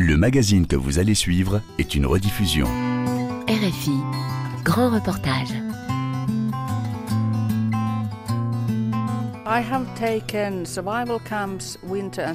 [0.00, 2.66] Le magazine que vous allez suivre est une rediffusion.
[3.48, 3.90] RFI,
[4.62, 5.48] grand reportage.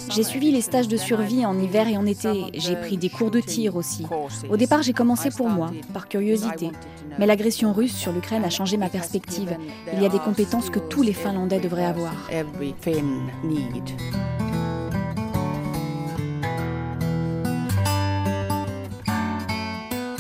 [0.10, 2.47] J'ai suivi les stages de survie en hiver et en été.
[2.54, 4.05] J'ai pris des cours de tir aussi.
[4.50, 6.70] Au départ, j'ai commencé pour moi, par curiosité.
[7.18, 9.55] Mais l'agression russe sur l'Ukraine a changé ma perspective.
[9.93, 12.14] Il y a des compétences que tous les Finlandais devraient avoir.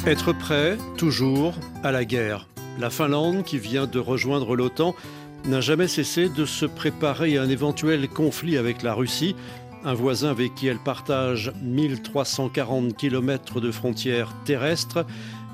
[0.05, 2.49] Être prêt, toujours, à la guerre.
[2.77, 4.95] La Finlande, qui vient de rejoindre l'OTAN,
[5.45, 9.33] n'a jamais cessé de se préparer à un éventuel conflit avec la Russie,
[9.85, 15.05] un voisin avec qui elle partage 1340 km de frontières terrestres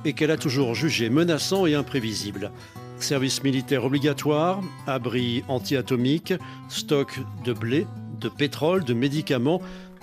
[0.04, 2.52] et qu'elle a toujours jugé menaçant et imprévisible.
[3.00, 6.34] Service militaire obligatoire, abri anti-atomique,
[6.70, 7.86] stock de blé,
[8.20, 9.62] de pétrole, de médicaments,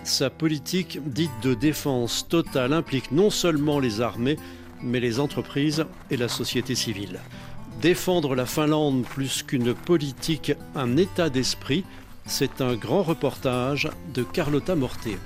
[0.08, 4.36] sa politique dite de défense totale implique non seulement les armées,
[4.82, 7.20] mais les entreprises et la société civile.
[7.80, 11.84] Défendre la Finlande plus qu'une politique, un état d'esprit,
[12.24, 15.18] c'est un grand reportage de Carlotta Morté.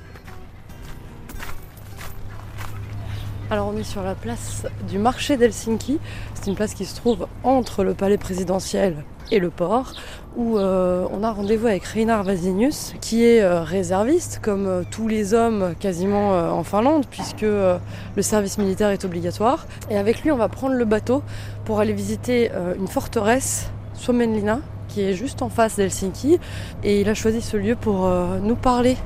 [3.51, 5.99] Alors on est sur la place du marché d'Helsinki.
[6.35, 9.93] C'est une place qui se trouve entre le palais présidentiel et le port,
[10.37, 15.09] où euh, on a rendez-vous avec Reinar Vasinius, qui est euh, réserviste, comme euh, tous
[15.09, 19.67] les hommes quasiment en Finlande, puisque le service militaire est obligatoire.
[19.91, 21.23] Et avec lui, on va prendre le bateau
[21.65, 26.39] pour aller visiter une forteresse, Suomenlinna, qui est juste en face d'Helsinki.
[26.85, 28.09] Et il a choisi ce lieu pour
[28.43, 28.97] nous parler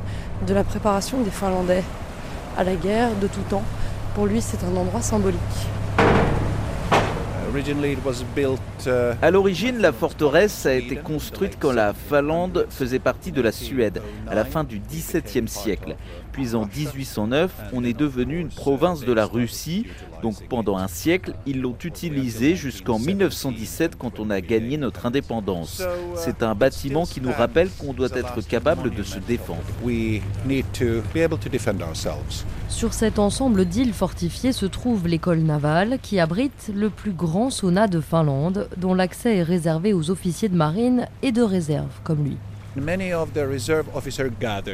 [0.47, 1.83] de la préparation des Finlandais
[2.57, 3.65] à la guerre de tout temps.
[4.15, 5.41] Pour lui, c'est un endroit symbolique.
[7.55, 8.91] Uh,
[9.23, 14.03] à l'origine, la forteresse a été construite quand la Finlande faisait partie de la Suède,
[14.29, 15.97] à la fin du XVIIe siècle.
[16.35, 19.87] Puis en 1809, on est devenu une province de la Russie.
[20.21, 25.81] Donc pendant un siècle, ils l'ont utilisée jusqu'en 1917 quand on a gagné notre indépendance.
[26.17, 29.63] C'est un bâtiment qui nous rappelle qu'on doit être capable de se défendre.
[32.69, 37.87] Sur cet ensemble d'îles fortifiées se trouve l'école navale qui abrite le plus grand sauna
[37.87, 42.37] de Finlande, dont l'accès est réservé aux officiers de marine et de réserve comme lui.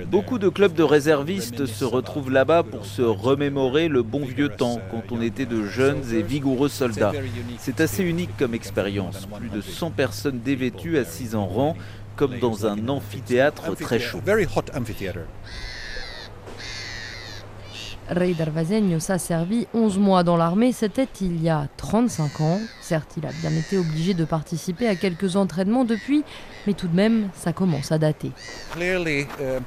[0.06, 4.80] Beaucoup de clubs de réservistes se retrouvent là-bas pour se remémorer le bon vieux temps
[4.90, 7.12] quand on était de jeunes et vigoureux soldats.
[7.58, 9.26] C'est assez unique comme expérience.
[9.38, 11.76] Plus de 100 personnes dévêtues assises en rang
[12.16, 14.20] comme dans un amphithéâtre très chaud.
[18.10, 22.60] Rey Darvazenius a servi 11 mois dans l'armée, c'était il y a 35 ans.
[22.80, 26.24] Certes, il a bien été obligé de participer à quelques entraînements depuis,
[26.66, 28.32] mais tout de même, ça commence à dater.
[28.76, 29.60] Uh,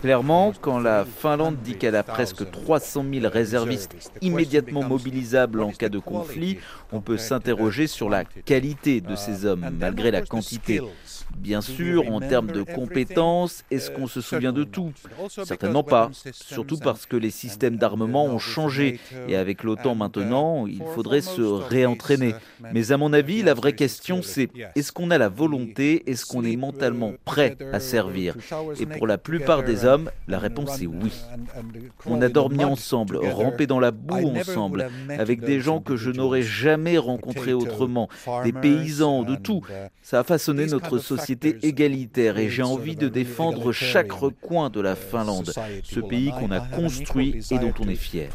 [0.00, 5.90] Clairement, quand la Finlande dit qu'elle a presque 300 000 réservistes immédiatement mobilisables en cas
[5.90, 6.58] de conflit,
[6.92, 10.80] on peut s'interroger sur la qualité de ces hommes, malgré la quantité.
[11.36, 14.92] Bien sûr, en termes de compétences, est-ce qu'on se souvient de tout?
[15.28, 18.98] Certainement pas, surtout parce que les systèmes d'armement ont changé.
[19.28, 22.34] et avec l'OTAN maintenant, il faudrait se réentraîner.
[22.72, 26.44] Mais à mon avis, la vraie question c'est est-ce qu'on a la volonté, est-ce qu'on
[26.44, 28.34] est mentalement prêt à servir?
[28.80, 31.12] Et pour la plupart des hommes, la réponse est oui.
[32.06, 36.42] On a dormi ensemble, rampé dans la boue ensemble, avec des gens que je n'aurais
[36.42, 38.08] jamais rencontrés autrement,
[38.44, 39.62] des paysans, de tout.
[40.02, 44.94] Ça a façonné notre société égalitaire et j'ai envie de défendre chaque recoin de la
[44.94, 45.52] Finlande,
[45.82, 48.28] ce pays qu'on a construit et dont on est fier.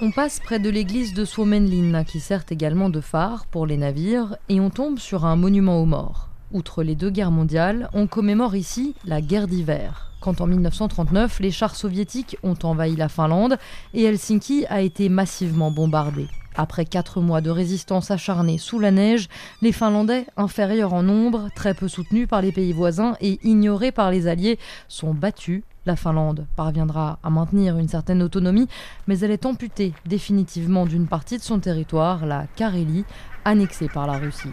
[0.00, 4.36] On passe près de l'église de Suomenlinna qui sert également de phare pour les navires
[4.48, 6.28] et on tombe sur un monument aux morts.
[6.52, 11.50] Outre les deux guerres mondiales, on commémore ici la guerre d'hiver quand en 1939 les
[11.50, 13.56] chars soviétiques ont envahi la Finlande
[13.94, 16.28] et Helsinki a été massivement bombardée.
[16.60, 19.28] Après quatre mois de résistance acharnée sous la neige,
[19.62, 24.10] les Finlandais, inférieurs en nombre, très peu soutenus par les pays voisins et ignorés par
[24.10, 24.58] les Alliés,
[24.88, 25.62] sont battus.
[25.86, 28.66] La Finlande parviendra à maintenir une certaine autonomie,
[29.06, 33.04] mais elle est amputée définitivement d'une partie de son territoire, la Carélie,
[33.44, 34.50] annexée par la Russie.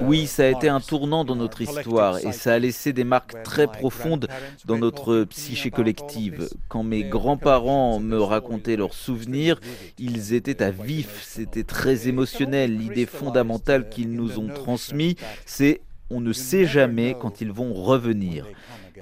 [0.00, 3.42] Oui, ça a été un tournant dans notre histoire et ça a laissé des marques
[3.42, 4.28] très profondes
[4.64, 6.48] dans notre psyché collective.
[6.68, 9.60] Quand mes grands-parents me racontaient leurs souvenirs,
[9.98, 12.76] ils étaient à vif, c'était très émotionnel.
[12.76, 15.16] L'idée fondamentale qu'ils nous ont transmise,
[15.46, 15.80] c'est
[16.12, 18.46] on ne sait jamais quand ils vont revenir.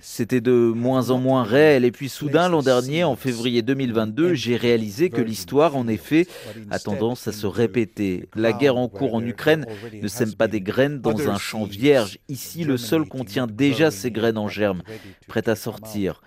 [0.01, 1.85] C'était de moins en moins réel.
[1.85, 6.27] Et puis soudain, l'an dernier, en février 2022, j'ai réalisé que l'histoire, en effet,
[6.71, 8.29] a tendance à se répéter.
[8.35, 9.67] La guerre en cours en Ukraine
[10.01, 12.19] ne sème pas des graines dans un champ vierge.
[12.29, 14.83] Ici, le sol contient déjà ces graines en germe,
[15.27, 16.23] prêtes à sortir.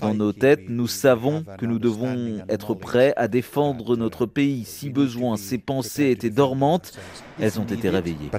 [0.00, 4.90] Dans nos têtes, nous savons que nous devons être prêts à défendre notre pays si
[4.90, 5.36] besoin.
[5.36, 6.92] Ces pensées étaient dormantes,
[7.40, 8.30] elles ont été réveillées.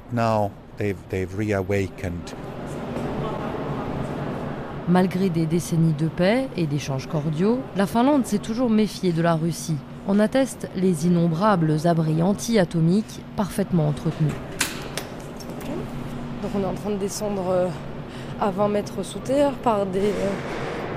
[4.88, 9.34] Malgré des décennies de paix et d'échanges cordiaux, la Finlande s'est toujours méfiée de la
[9.34, 9.76] Russie.
[10.06, 14.32] En attestent les innombrables abris anti-atomiques parfaitement entretenus.
[16.42, 17.66] Donc on est en train de descendre euh,
[18.40, 20.30] à 20 mètres sous terre par des, euh,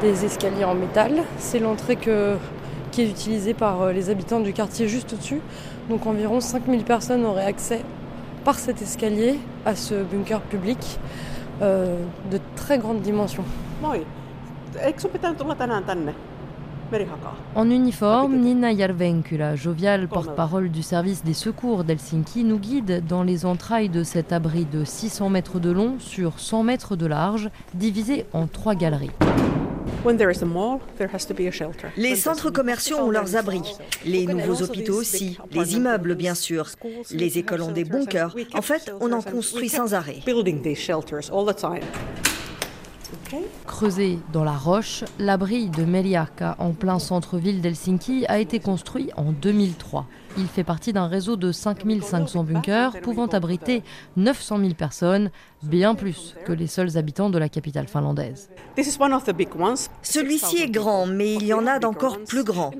[0.01, 1.23] des escaliers en métal.
[1.37, 5.41] C'est l'entrée qui est utilisée par euh, les habitants du quartier juste au-dessus.
[5.89, 7.81] Donc environ 5000 personnes auraient accès
[8.43, 10.99] par cet escalier à ce bunker public
[11.61, 13.43] de très grande dimension.
[17.55, 23.45] En uniforme, Nina Järvenkylä, joviale porte-parole du service des secours d'Helsinki, nous guide dans les
[23.45, 28.25] entrailles de cet abri de 600 mètres de long sur 100 mètres de large, divisé
[28.33, 29.11] en trois galeries.
[31.97, 33.61] Les centres commerciaux ont leurs abris,
[34.05, 36.69] les nouveaux hôpitaux aussi, les immeubles bien sûr,
[37.11, 38.35] les écoles ont des bunkers.
[38.53, 40.19] En fait, on en construit sans arrêt.
[43.67, 49.31] Creusé dans la roche, l'abri de Meliarka, en plein centre-ville d'Helsinki, a été construit en
[49.31, 50.05] 2003.
[50.37, 53.83] Il fait partie d'un réseau de 5500 bunkers pouvant abriter
[54.15, 55.31] 900 000 personnes,
[55.63, 58.49] bien plus que les seuls habitants de la capitale finlandaise.
[60.01, 62.71] Celui-ci est grand, mais il y en a d'encore plus grands.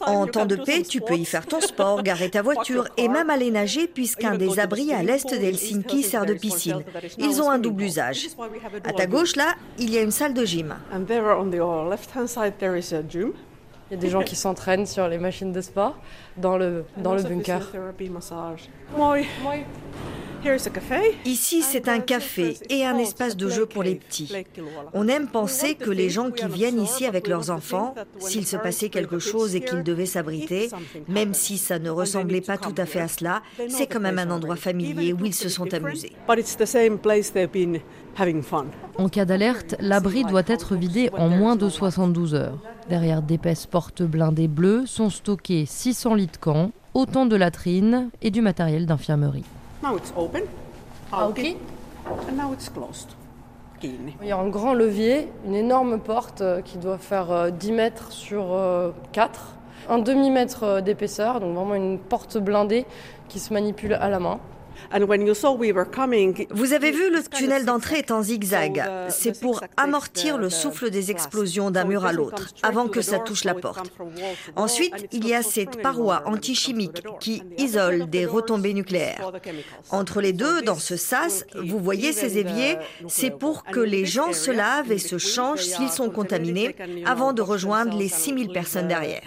[0.00, 3.30] En temps de paix, tu peux y faire ton sport, garer ta voiture et même
[3.30, 6.82] aller nager puisqu'un des abris à l'est d'Helsinki sert de piscine.
[7.18, 8.28] Ils ont un double usage.
[8.84, 10.74] À ta gauche, là, il y a une salle de gym.
[13.90, 15.96] Il y a des gens qui s'entraînent sur les machines de sport
[16.36, 17.62] dans le, dans le bunker.
[21.24, 24.32] Ici, c'est un café et un espace de jeu pour les petits.
[24.92, 28.88] On aime penser que les gens qui viennent ici avec leurs enfants, s'il se passait
[28.88, 30.70] quelque chose et qu'ils devaient s'abriter,
[31.08, 34.30] même si ça ne ressemblait pas tout à fait à cela, c'est quand même un
[34.30, 36.12] endroit familier où ils se sont amusés.
[38.96, 42.58] En cas d'alerte, l'abri doit être vidé en moins de 72 heures.
[42.88, 48.30] Derrière d'épaisses portes blindées bleues sont stockés 600 lits de camp, autant de latrines et
[48.30, 49.44] du matériel d'infirmerie.
[49.82, 49.92] Ah,
[53.82, 57.74] il y a un grand levier, une énorme porte euh, qui doit faire 10 euh,
[57.74, 58.56] mètres sur
[59.12, 59.40] 4,
[59.90, 62.86] euh, un demi-mètre d'épaisseur, donc vraiment une porte blindée
[63.28, 64.40] qui se manipule à la main.
[66.50, 68.82] Vous avez vu, le tunnel d'entrée est en zigzag.
[69.08, 73.44] C'est pour amortir le souffle des explosions d'un mur à l'autre, avant que ça touche
[73.44, 73.90] la porte.
[74.56, 79.32] Ensuite, il y a cette paroi antichimique qui isole des retombées nucléaires.
[79.90, 82.76] Entre les deux, dans ce sas, vous voyez ces éviers,
[83.08, 86.74] c'est pour que les gens se lavent et se changent s'ils sont contaminés
[87.04, 89.22] avant de rejoindre les 6000 personnes derrière.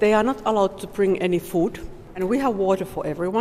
[0.00, 1.78] They are not allowed to bring any food.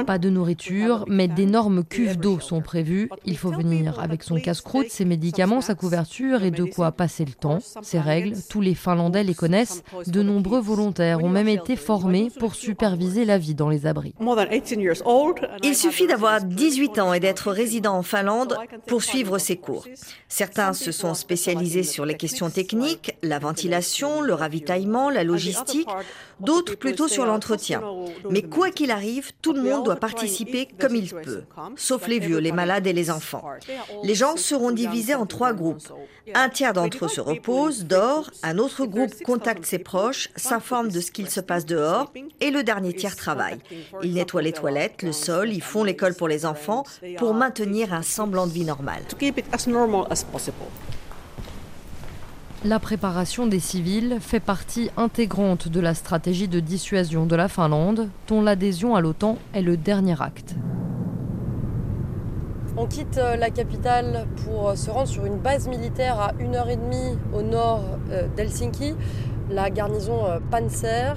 [0.05, 3.09] Pas de nourriture, mais d'énormes cuves d'eau sont prévues.
[3.25, 7.33] Il faut venir avec son casse-croûte, ses médicaments, sa couverture et de quoi passer le
[7.33, 7.59] temps.
[7.81, 9.83] Ces règles, tous les Finlandais les connaissent.
[10.07, 14.13] De nombreux volontaires ont même été formés pour superviser la vie dans les abris.
[15.63, 18.55] Il suffit d'avoir 18 ans et d'être résident en Finlande
[18.87, 19.85] pour suivre ces cours.
[20.27, 25.87] Certains se sont spécialisés sur les questions techniques, la ventilation, le ravitaillement, la logistique,
[26.39, 27.81] d'autres plutôt sur l'entretien.
[28.29, 31.43] Mais quoi qu'il arrive, tout le monde doit participer comme il peut,
[31.77, 33.45] sauf les vieux, les malades et les enfants.
[34.03, 35.87] Les gens seront divisés en trois groupes.
[36.33, 40.99] Un tiers d'entre eux se repose, dort, un autre groupe contacte ses proches, s'informe de
[40.99, 42.11] ce qu'il se passe dehors,
[42.41, 43.59] et le dernier tiers travaille.
[44.03, 46.83] Ils nettoient les toilettes, le sol, ils font l'école pour les enfants
[47.17, 49.03] pour maintenir un semblant de vie normale.
[52.65, 58.09] La préparation des civils fait partie intégrante de la stratégie de dissuasion de la Finlande,
[58.27, 60.55] dont l'adhésion à l'OTAN est le dernier acte.
[62.75, 67.15] On quitte euh, la capitale pour euh, se rendre sur une base militaire à 1h30
[67.33, 68.93] au nord euh, d'Helsinki,
[69.49, 70.19] la garnison
[70.51, 71.15] Panzer,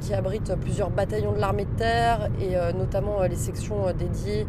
[0.00, 4.46] qui abrite plusieurs bataillons de l'armée de terre et notamment les sections dédiées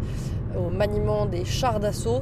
[0.56, 2.22] au maniement des chars d'assaut.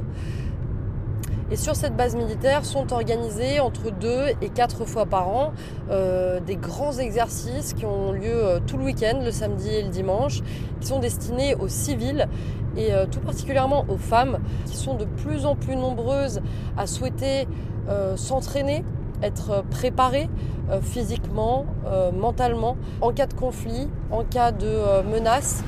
[1.52, 5.52] Et sur cette base militaire sont organisés entre deux et quatre fois par an
[5.90, 9.90] euh, des grands exercices qui ont lieu euh, tout le week-end, le samedi et le
[9.90, 10.40] dimanche,
[10.80, 12.26] qui sont destinés aux civils
[12.78, 16.40] et euh, tout particulièrement aux femmes qui sont de plus en plus nombreuses
[16.78, 17.46] à souhaiter
[18.16, 18.84] s'entraîner,
[19.22, 20.30] être préparées
[20.82, 21.66] physiquement,
[22.14, 25.64] mentalement, en cas de conflit, en cas de menace.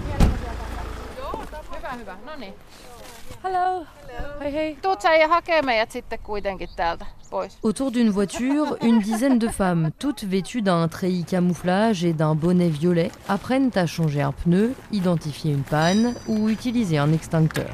[7.63, 12.69] Autour d'une voiture, une dizaine de femmes, toutes vêtues d'un treillis camouflage et d'un bonnet
[12.69, 17.69] violet, apprennent à changer un pneu, identifier une panne ou utiliser un extincteur.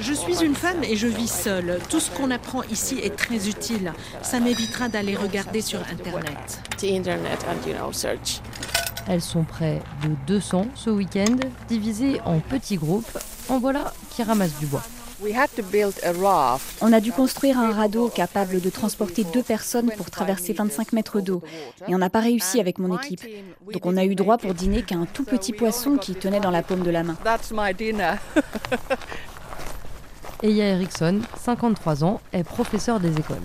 [0.00, 1.78] Je suis une femme et je vis seule.
[1.90, 3.92] Tout ce qu'on apprend ici est très utile.
[4.22, 6.62] Ça m'évitera d'aller regarder sur Internet.
[9.08, 11.36] Elles sont près de 200 ce week-end,
[11.68, 13.18] divisées en petits groupes.
[13.48, 14.82] En voilà qui ramassent du bois.
[16.82, 21.20] On a dû construire un radeau capable de transporter deux personnes pour traverser 25 mètres
[21.20, 21.42] d'eau.
[21.88, 23.22] Et on n'a pas réussi avec mon équipe.
[23.72, 26.50] Donc on a eu droit pour dîner qu'à un tout petit poisson qui tenait dans
[26.50, 27.16] la paume de la main.
[30.42, 33.36] Eya Erickson, 53 ans, est professeur des écoles.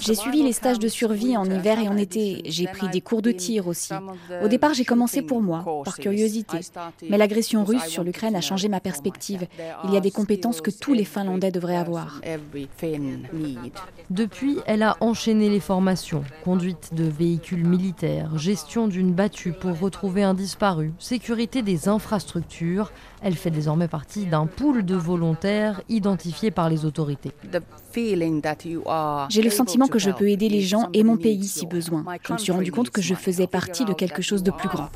[0.00, 2.42] J'ai suivi les stages de survie en hiver et en été.
[2.46, 3.92] J'ai pris des cours de tir aussi.
[4.42, 6.58] Au départ, j'ai commencé pour moi, par curiosité.
[7.08, 9.46] Mais l'agression russe sur l'Ukraine a changé ma perspective.
[9.84, 12.20] Il y a des compétences que tous les Finlandais devraient avoir.
[14.10, 20.22] Depuis, elle a enchaîné les formations, conduite de véhicules militaires, gestion d'une battue pour retrouver
[20.22, 22.92] un disparu, sécurité des infrastructures.
[23.24, 27.32] Elle fait désormais partie d'un pool de volontaires identifiés par les autorités.
[29.30, 32.04] J'ai le sentiment que je peux aider les gens et mon pays si besoin.
[32.28, 34.88] Je me suis rendu compte que je faisais partie de quelque chose de plus grand.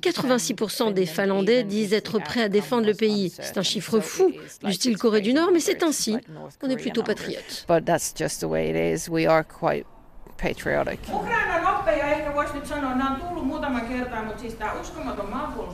[0.02, 3.32] 86% des Finlandais disent être prêts à défendre le pays.
[3.38, 4.32] C'est un chiffre fou,
[4.64, 6.16] du style Corée du Nord, mais c'est ainsi.
[6.62, 7.66] On est plutôt patriotes.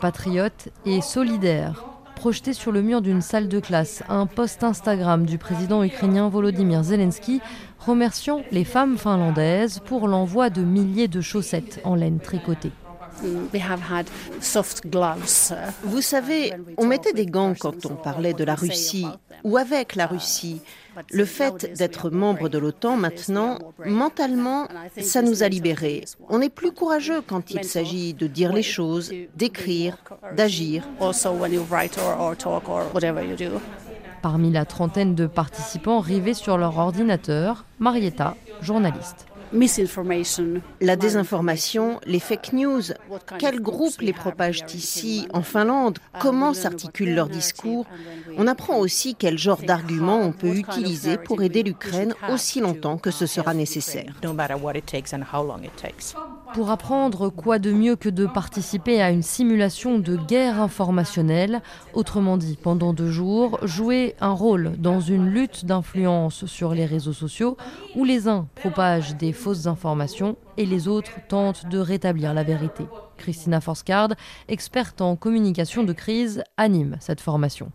[0.01, 1.85] Patriote et solidaire.
[2.17, 6.83] Projeté sur le mur d'une salle de classe, un post Instagram du président ukrainien Volodymyr
[6.83, 7.41] Zelensky
[7.79, 12.73] remerciant les femmes finlandaises pour l'envoi de milliers de chaussettes en laine tricotée.
[15.85, 19.07] Vous savez, on mettait des gants quand on parlait de la Russie
[19.45, 20.61] ou avec la Russie.
[21.13, 24.67] Le fait d'être membre de l'OTAN maintenant, mentalement,
[25.01, 26.05] ça nous a libérés.
[26.29, 29.99] On est plus courageux quand il s'agit de dire les choses, d'écrire,
[30.37, 30.89] d'agir.
[34.21, 39.28] Parmi la trentaine de participants rivés sur leur ordinateur, Marietta, journaliste.
[40.81, 42.83] La désinformation, les fake news,
[43.39, 47.87] quels groupes les propagent ici, en Finlande, comment s'articulent leurs discours?
[48.37, 53.11] On apprend aussi quel genre d'arguments on peut utiliser pour aider l'Ukraine aussi longtemps que
[53.11, 54.13] ce sera nécessaire.
[56.55, 61.61] Pour apprendre quoi de mieux que de participer à une simulation de guerre informationnelle,
[61.93, 67.13] autrement dit, pendant deux jours, jouer un rôle dans une lutte d'influence sur les réseaux
[67.13, 67.57] sociaux
[67.95, 72.85] où les uns propagent des fausses informations et les autres tentent de rétablir la vérité.
[73.19, 74.15] Christina Forsgaard,
[74.49, 77.71] experte en communication de crise, anime cette formation.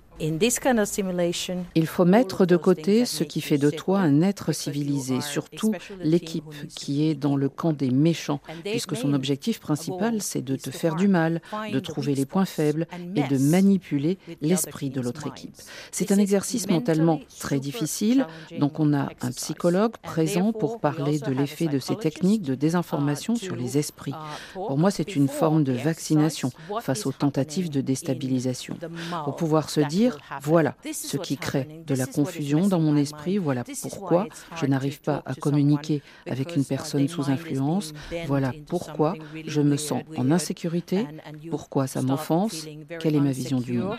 [1.75, 6.44] Il faut mettre de côté ce qui fait de toi un être civilisé, surtout l'équipe
[6.75, 10.96] qui est dans le camp des méchants, puisque son objectif principal, c'est de te faire
[10.96, 15.56] du mal, de trouver les points faibles et de manipuler l'esprit de l'autre équipe.
[15.92, 18.25] C'est un exercice mentalement très difficile,
[18.60, 23.36] donc on a un psychologue présent pour parler de l'effet de ces techniques de désinformation
[23.36, 24.13] sur les esprits.
[24.53, 26.51] Pour moi, c'est une forme de vaccination
[26.82, 28.77] face aux tentatives de déstabilisation.
[29.25, 33.38] Pour pouvoir se dire dire voilà ce qui crée de la confusion dans mon esprit,
[33.38, 37.93] voilà pourquoi je n'arrive pas à communiquer avec une personne sous influence,
[38.27, 39.15] voilà pourquoi
[39.46, 41.08] je me sens en insécurité,
[41.50, 42.65] pourquoi ça m'offense,
[43.00, 43.98] quelle est ma vision du monde?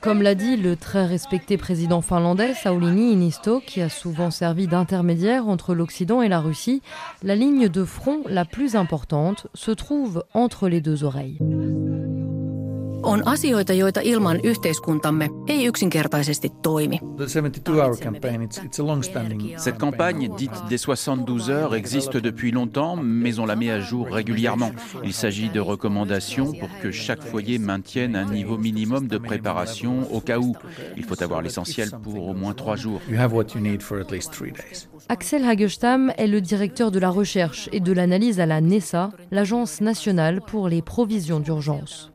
[0.00, 5.48] Comme l'a dit le très respecté président finlandais Sauli Inisto, qui a souvent servi d'intermédiaire
[5.48, 6.82] entre l'Occident et la Russie,
[7.22, 11.38] la ligne de front la plus importante se trouve entre les deux oreilles.
[13.10, 17.00] On asioita, joita ilman yhteiskuntamme ei yksinkertaisesti toimi.
[19.56, 24.06] Cette campagne, dite des 72 heures, existe depuis longtemps, mais on la met à jour
[24.06, 24.70] régulièrement.
[25.02, 30.20] Il s'agit de recommandations pour que chaque foyer maintienne un niveau minimum de préparation au
[30.20, 30.54] cas où.
[30.96, 33.00] Il faut avoir l'essentiel pour au moins trois jours.
[35.08, 39.80] Axel Hagestam est le directeur de la recherche et de l'analyse à la NESA, l'Agence
[39.80, 42.09] nationale pour les provisions d'urgence.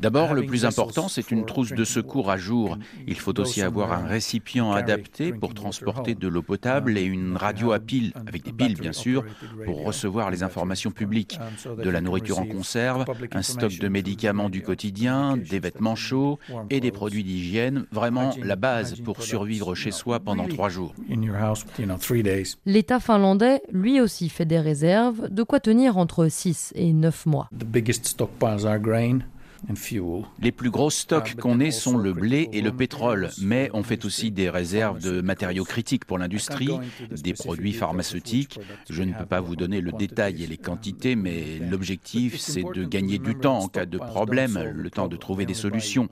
[0.00, 2.78] D'abord, le plus important, c'est une trousse de secours à jour.
[3.06, 7.72] Il faut aussi avoir un récipient adapté pour transporter de l'eau potable et une radio
[7.72, 9.24] à piles, avec des piles bien sûr,
[9.64, 11.38] pour recevoir les informations publiques.
[11.82, 16.38] De la nourriture en conserve, un stock de médicaments du quotidien, des vêtements chauds
[16.70, 20.94] et des produits d'hygiène, vraiment la base pour survivre chez soi pendant trois jours.
[22.66, 27.48] L'État finlandais, lui aussi, fait des réserves, de quoi tenir entre 6 et 9 mois.
[28.24, 29.24] stockpiles our grain.
[30.40, 34.04] Les plus gros stocks qu'on ait sont le blé et le pétrole, mais on fait
[34.04, 36.70] aussi des réserves de matériaux critiques pour l'industrie,
[37.10, 38.58] des produits pharmaceutiques.
[38.90, 42.84] Je ne peux pas vous donner le détail et les quantités, mais l'objectif, c'est de
[42.84, 46.08] gagner du temps en cas de problème, le temps de trouver des solutions.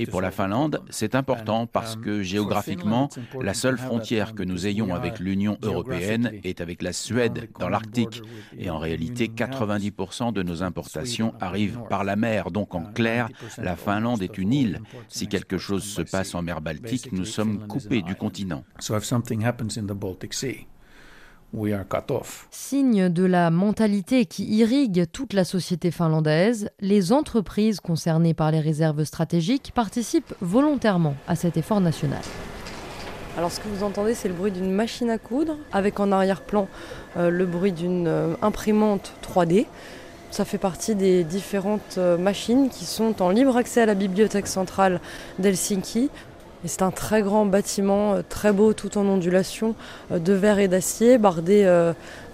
[0.00, 3.08] Et pour la Finlande, c'est important parce que géographiquement,
[3.40, 8.22] la seule frontière que nous ayons avec l'Union européenne est avec la Suède dans l'Arctique.
[8.56, 12.52] Et en réalité, 90% de nos importations arrivent par la mer.
[12.52, 13.28] Donc en clair,
[13.58, 14.80] la Finlande est une île.
[15.08, 18.64] Si quelque chose se passe en mer Baltique, nous sommes coupés du continent.
[22.50, 28.60] Signe de la mentalité qui irrigue toute la société finlandaise, les entreprises concernées par les
[28.60, 32.20] réserves stratégiques participent volontairement à cet effort national.
[33.38, 36.68] Alors ce que vous entendez, c'est le bruit d'une machine à coudre, avec en arrière-plan
[37.16, 39.66] euh, le bruit d'une euh, imprimante 3D.
[40.30, 44.46] Ça fait partie des différentes euh, machines qui sont en libre accès à la bibliothèque
[44.46, 45.00] centrale
[45.38, 46.10] d'Helsinki
[46.64, 49.76] c'est un très grand bâtiment, euh, très beau, tout en ondulation,
[50.10, 51.62] euh, de verre et d'acier, bardé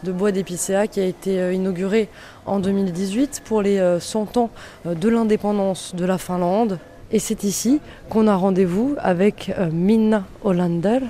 [0.02, 2.09] de bois d'épicéa, qui a été inauguré
[2.46, 4.50] en 2018 pour les 100 ans
[4.87, 6.78] de l'indépendance de la Finlande.
[7.12, 11.00] Et c'est ici qu'on a rendez-vous avec Minna Hollander,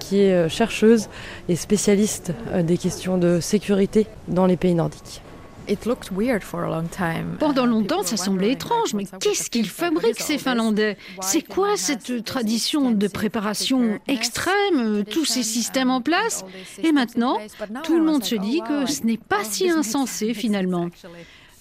[0.00, 1.08] qui est chercheuse
[1.48, 5.22] et spécialiste des questions de sécurité dans les pays nordiques.
[7.38, 10.96] Pendant longtemps, ça semblait étrange, mais qu'est-ce qu'ils fabriquent ces Finlandais?
[11.20, 16.44] C'est quoi cette tradition de préparation extrême, tous ces systèmes en place?
[16.82, 17.38] Et maintenant,
[17.84, 20.88] tout le monde se dit que ce n'est pas si insensé finalement.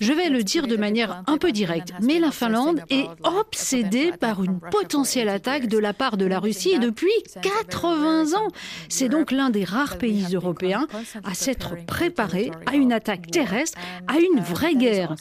[0.02, 4.44] Je vais le dire de manière un peu directe, mais la Finlande est obsédée par
[4.44, 7.12] une potentielle attaque de la part de la Russie depuis
[7.44, 8.48] 80 ans.
[8.90, 10.88] C'est donc l'un des rares pays européens
[11.24, 15.16] à s'être préparé à une attaque terrestre, à une vraie guerre.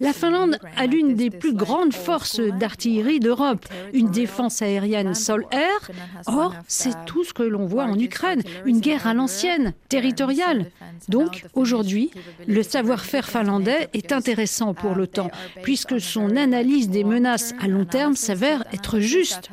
[0.00, 5.90] La Finlande a l'une des plus grandes forces d'artillerie d'Europe, une défense aérienne sol-air.
[6.24, 10.70] Or, c'est tout ce que l'on voit en Ukraine, une guerre à l'ancienne, territoriale.
[11.10, 12.10] Donc, aujourd'hui,
[12.46, 15.32] le savoir-faire finlandais est un intéressant pour l'OTAN,
[15.62, 19.50] puisque son analyse des menaces à long terme s'avère être juste.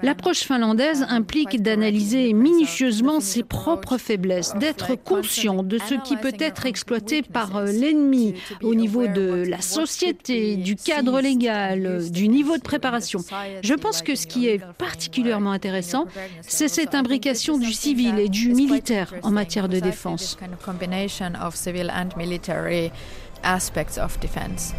[0.00, 6.66] L'approche finlandaise implique d'analyser minutieusement ses propres faiblesses, d'être conscient de ce qui peut être
[6.66, 12.62] exploité par euh, l'ennemi au niveau de la société, du cadre légal, du niveau de
[12.62, 13.18] préparation.
[13.64, 16.06] Je pense que ce qui est particulièrement intéressant,
[16.42, 20.38] c'est cette imbrication du civil et du militaire en matière de défense
[23.42, 24.74] aspects of defense.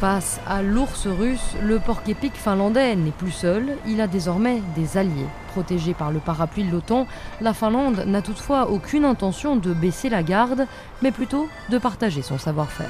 [0.00, 5.26] Face à l'ours russe, le porc-épic finlandais n'est plus seul, il a désormais des alliés.
[5.48, 7.08] Protégé par le parapluie de l'OTAN,
[7.40, 10.68] la Finlande n'a toutefois aucune intention de baisser la garde,
[11.02, 12.86] mais plutôt de partager son savoir-faire.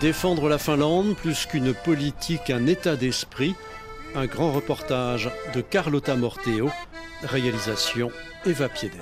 [0.00, 3.54] Défendre la Finlande, plus qu'une politique, un état d'esprit,
[4.16, 6.68] un grand reportage de Carlotta Morteo,
[7.24, 8.10] réalisation
[8.44, 9.00] Eva Piedel.